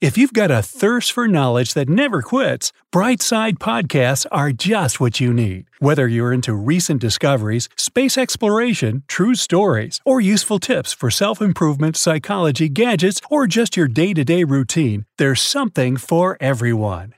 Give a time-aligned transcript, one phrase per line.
[0.00, 5.20] If you've got a thirst for knowledge that never quits, Brightside Podcasts are just what
[5.20, 5.66] you need.
[5.78, 11.98] Whether you're into recent discoveries, space exploration, true stories, or useful tips for self improvement,
[11.98, 17.12] psychology, gadgets, or just your day to day routine, there's something for everyone.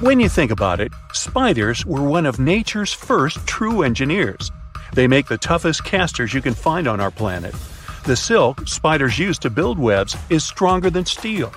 [0.00, 4.50] When you think about it, spiders were one of nature's first true engineers.
[4.92, 7.54] They make the toughest casters you can find on our planet.
[8.04, 11.52] The silk spiders use to build webs is stronger than steel.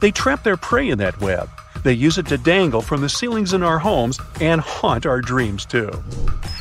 [0.00, 1.48] They trap their prey in that web.
[1.82, 5.66] They use it to dangle from the ceilings in our homes and haunt our dreams
[5.66, 5.90] too.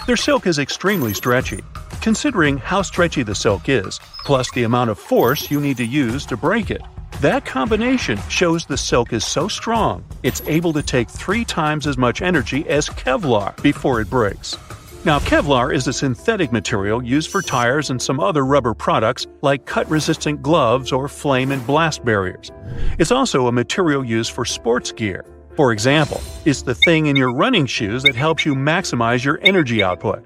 [0.06, 1.64] Their silk is extremely stretchy.
[2.02, 6.26] Considering how stretchy the silk is, plus the amount of force you need to use
[6.26, 6.82] to break it,
[7.22, 11.98] that combination shows the silk is so strong, it's able to take three times as
[11.98, 14.58] much energy as Kevlar before it breaks.
[15.06, 19.66] Now, Kevlar is a synthetic material used for tires and some other rubber products like
[19.66, 22.52] cut resistant gloves or flame and blast barriers.
[22.98, 25.26] It's also a material used for sports gear.
[25.58, 29.84] For example, it's the thing in your running shoes that helps you maximize your energy
[29.84, 30.24] output.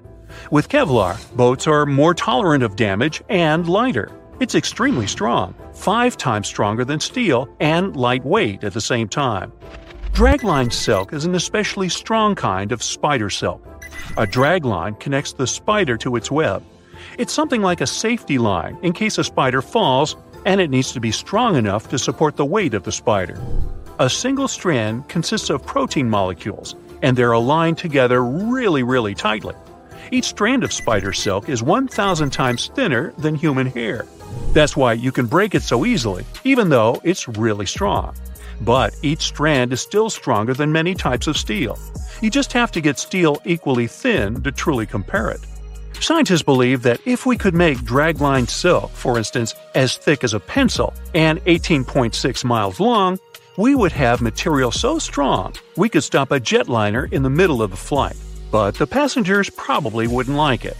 [0.52, 4.12] With Kevlar, boats are more tolerant of damage and lighter.
[4.38, 9.52] It's extremely strong, five times stronger than steel, and lightweight at the same time.
[10.12, 13.64] Dragline silk is an especially strong kind of spider silk.
[14.16, 16.64] A dragline connects the spider to its web.
[17.18, 21.00] It's something like a safety line in case a spider falls, and it needs to
[21.00, 23.40] be strong enough to support the weight of the spider.
[23.98, 29.54] A single strand consists of protein molecules, and they're aligned together really, really tightly.
[30.10, 34.06] Each strand of spider silk is 1,000 times thinner than human hair.
[34.52, 38.14] That's why you can break it so easily, even though it's really strong.
[38.60, 41.78] But each strand is still stronger than many types of steel.
[42.20, 45.40] You just have to get steel equally thin to truly compare it.
[46.00, 50.40] Scientists believe that if we could make dragline silk, for instance, as thick as a
[50.40, 53.18] pencil and 18.6 miles long,
[53.56, 57.72] we would have material so strong we could stop a jetliner in the middle of
[57.72, 58.16] a flight.
[58.50, 60.76] But the passengers probably wouldn't like it.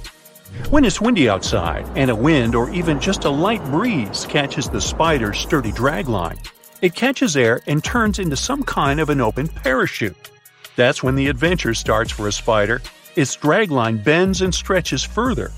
[0.71, 4.81] When it's windy outside and a wind or even just a light breeze catches the
[4.81, 6.38] spider's sturdy dragline,
[6.81, 10.31] it catches air and turns into some kind of an open parachute.
[10.77, 12.81] That's when the adventure starts for a spider.
[13.16, 15.50] Its dragline bends and stretches further.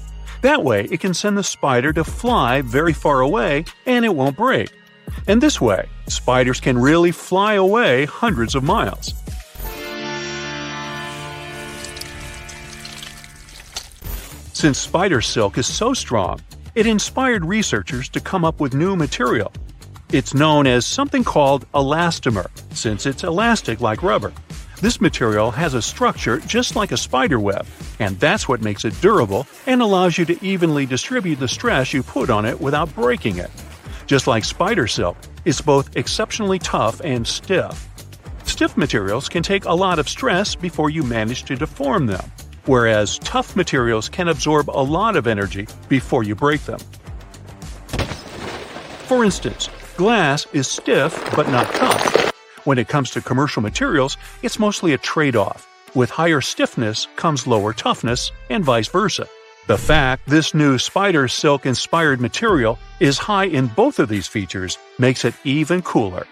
[0.43, 4.37] That way, it can send the spider to fly very far away and it won't
[4.37, 4.71] break.
[5.27, 9.13] And this way, spiders can really fly away hundreds of miles.
[14.55, 16.41] Since spider silk is so strong,
[16.75, 19.53] it inspired researchers to come up with new material.
[20.13, 24.33] It's known as something called elastomer, since it's elastic like rubber.
[24.81, 27.65] This material has a structure just like a spider web,
[28.01, 32.03] and that's what makes it durable and allows you to evenly distribute the stress you
[32.03, 33.53] put on it without breaking it.
[34.07, 37.89] Just like spider silk, it's both exceptionally tough and stiff.
[38.43, 42.33] Stiff materials can take a lot of stress before you manage to deform them,
[42.67, 46.81] whereas tough materials can absorb a lot of energy before you break them.
[49.07, 49.69] For instance,
[50.01, 52.33] glass is stiff but not tough.
[52.65, 55.69] When it comes to commercial materials, it's mostly a trade off.
[55.95, 59.27] With higher stiffness comes lower toughness, and vice versa.
[59.67, 64.79] The fact this new spider silk inspired material is high in both of these features
[64.99, 66.27] makes it even cooler.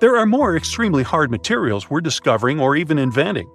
[0.00, 3.48] There are more extremely hard materials we're discovering or even inventing.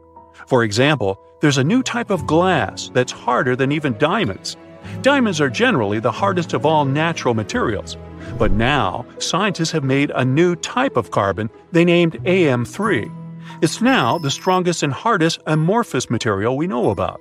[0.48, 4.56] For example, there's a new type of glass that's harder than even diamonds.
[5.02, 7.98] Diamonds are generally the hardest of all natural materials.
[8.38, 13.14] But now, scientists have made a new type of carbon they named AM3.
[13.62, 17.20] It's now the strongest and hardest amorphous material we know about.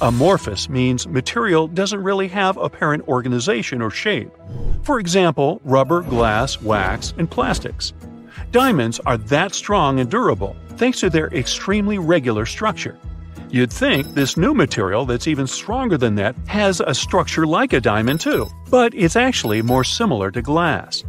[0.00, 4.30] Amorphous means material doesn't really have apparent organization or shape.
[4.82, 7.92] For example, rubber, glass, wax, and plastics.
[8.52, 12.96] Diamonds are that strong and durable thanks to their extremely regular structure.
[13.50, 17.82] You'd think this new material that's even stronger than that has a structure like a
[17.82, 21.04] diamond too, but it's actually more similar to glass.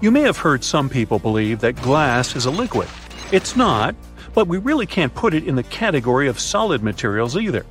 [0.00, 2.88] You may have heard some people believe that glass is a liquid.
[3.30, 3.94] It's not,
[4.32, 7.66] but we really can't put it in the category of solid materials either.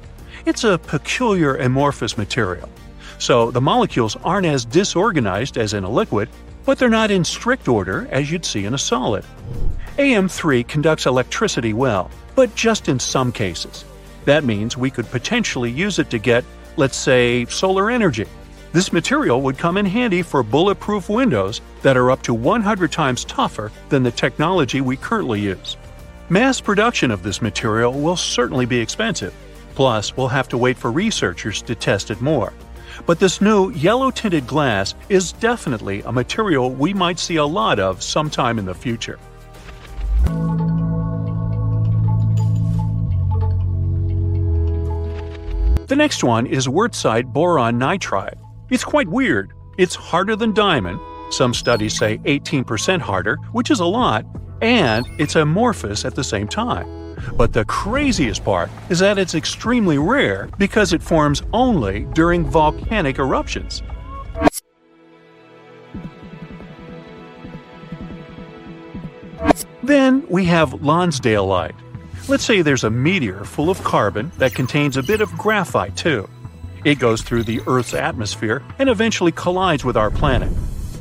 [0.45, 2.69] It's a peculiar amorphous material.
[3.17, 6.29] So the molecules aren't as disorganized as in a liquid,
[6.63, 9.25] but they're not in strict order as you'd see in a solid.
[9.99, 13.83] AM3 conducts electricity well, but just in some cases.
[14.23, 16.45] That means we could potentially use it to get,
[16.77, 18.25] let's say, solar energy.
[18.71, 23.25] This material would come in handy for bulletproof windows that are up to 100 times
[23.25, 25.75] tougher than the technology we currently use.
[26.29, 29.33] Mass production of this material will certainly be expensive,
[29.75, 32.53] plus, we'll have to wait for researchers to test it more.
[33.05, 37.79] But this new yellow tinted glass is definitely a material we might see a lot
[37.79, 39.19] of sometime in the future.
[45.89, 48.39] The next one is wurtzite boron nitride.
[48.69, 49.53] It's quite weird.
[49.79, 50.99] It's harder than diamond,
[51.31, 54.23] some studies say 18% harder, which is a lot,
[54.61, 57.15] and it's amorphous at the same time.
[57.35, 63.17] But the craziest part is that it's extremely rare because it forms only during volcanic
[63.17, 63.81] eruptions.
[69.81, 71.88] Then we have Lonsdaleite.
[72.29, 76.29] Let's say there's a meteor full of carbon that contains a bit of graphite too.
[76.85, 80.51] It goes through the Earth's atmosphere and eventually collides with our planet.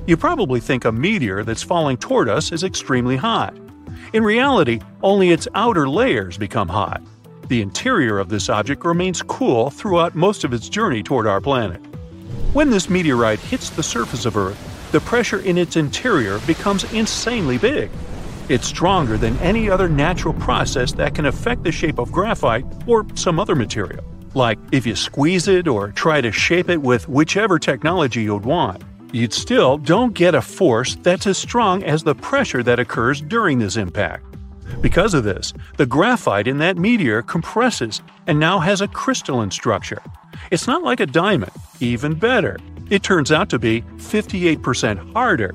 [0.07, 3.55] You probably think a meteor that's falling toward us is extremely hot.
[4.15, 7.03] In reality, only its outer layers become hot.
[7.49, 11.83] The interior of this object remains cool throughout most of its journey toward our planet.
[12.55, 14.59] When this meteorite hits the surface of Earth,
[14.93, 17.91] the pressure in its interior becomes insanely big.
[18.49, 23.07] It's stronger than any other natural process that can affect the shape of graphite or
[23.15, 24.03] some other material.
[24.33, 28.83] Like if you squeeze it or try to shape it with whichever technology you'd want,
[29.13, 33.59] you'd still don't get a force that's as strong as the pressure that occurs during
[33.59, 34.25] this impact.
[34.81, 40.01] Because of this, the graphite in that meteor compresses and now has a crystalline structure.
[40.51, 42.59] It's not like a diamond, even better.
[42.91, 45.55] It turns out to be 58% harder.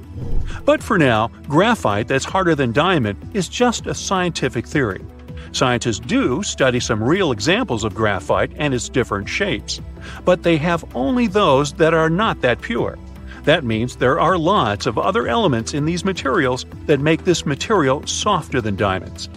[0.66, 5.04] But for now, graphite that's harder than diamond is just a scientific theory.
[5.52, 9.82] Scientists do study some real examples of graphite and its different shapes,
[10.26, 12.98] but they have only those that are not that pure.
[13.44, 18.06] That means there are lots of other elements in these materials that make this material
[18.08, 19.30] softer than diamonds.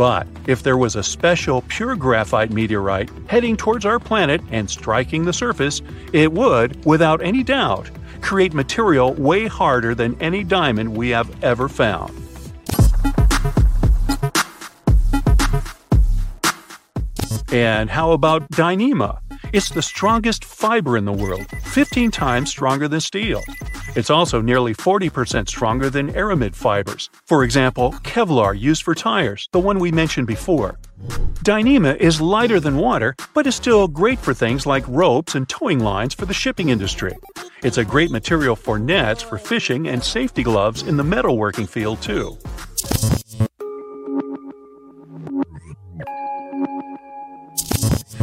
[0.00, 5.26] But if there was a special pure graphite meteorite heading towards our planet and striking
[5.26, 5.82] the surface,
[6.14, 7.90] it would, without any doubt,
[8.22, 12.16] create material way harder than any diamond we have ever found.
[17.52, 19.18] And how about Dyneema?
[19.52, 23.42] It's the strongest fiber in the world, 15 times stronger than steel.
[23.96, 27.10] It's also nearly 40% stronger than aramid fibers.
[27.26, 30.78] For example, Kevlar used for tires, the one we mentioned before.
[31.44, 35.80] Dyneema is lighter than water, but is still great for things like ropes and towing
[35.80, 37.16] lines for the shipping industry.
[37.64, 42.00] It's a great material for nets for fishing and safety gloves in the metalworking field,
[42.00, 42.38] too.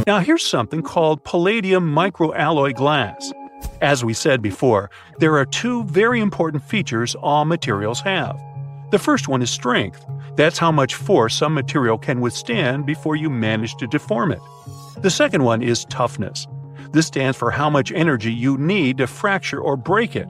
[0.06, 3.34] Now, here's something called palladium microalloy glass.
[3.82, 8.42] As we said before, there are two very important features all materials have.
[8.90, 10.04] The first one is strength.
[10.36, 14.40] That's how much force some material can withstand before you manage to deform it.
[15.02, 16.48] The second one is toughness.
[16.92, 20.28] This stands for how much energy you need to fracture or break it.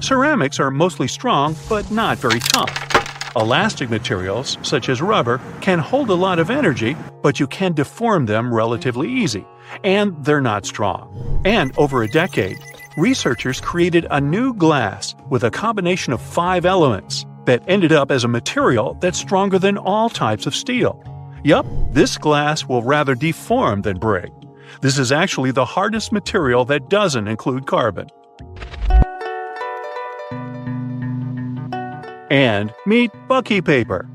[0.00, 2.88] Ceramics are mostly strong, but not very tough.
[3.36, 8.26] Elastic materials, such as rubber, can hold a lot of energy, but you can deform
[8.26, 9.46] them relatively easy,
[9.84, 11.40] and they're not strong.
[11.46, 12.58] And over a decade,
[12.96, 18.24] researchers created a new glass with a combination of five elements that ended up as
[18.24, 21.02] a material that's stronger than all types of steel.
[21.44, 24.30] Yup, this glass will rather deform than break.
[24.80, 28.08] This is actually the hardest material that doesn't include carbon.
[32.30, 34.08] And meet Bucky paper.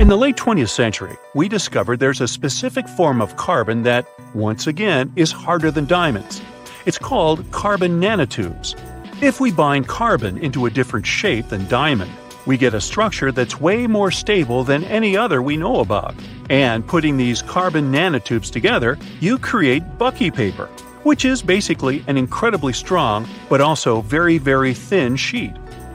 [0.00, 4.66] In the late 20th century, we discovered there's a specific form of carbon that, once
[4.66, 6.42] again, is harder than diamonds.
[6.84, 8.74] It's called carbon nanotubes.
[9.22, 12.10] If we bind carbon into a different shape than diamond,
[12.44, 16.14] we get a structure that's way more stable than any other we know about.
[16.50, 20.66] And putting these carbon nanotubes together, you create Bucky paper,
[21.04, 25.54] which is basically an incredibly strong but also very, very thin sheet.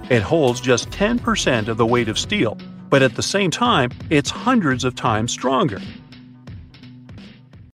[0.09, 2.57] It holds just 10% of the weight of steel,
[2.89, 5.81] but at the same time, it's hundreds of times stronger.